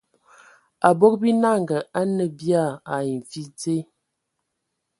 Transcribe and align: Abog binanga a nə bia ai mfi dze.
Abog 0.87 1.13
binanga 1.21 1.77
a 1.99 2.01
nə 2.15 2.25
bia 2.37 2.63
ai 2.95 3.07
mfi 3.19 3.41
dze. 3.57 3.77